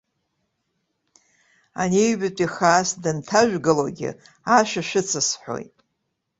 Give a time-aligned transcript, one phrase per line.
[1.81, 4.09] Ани аҩбатәи хаас данҭажәгалогьы
[4.57, 5.75] ашәа шәыцысҳәоит.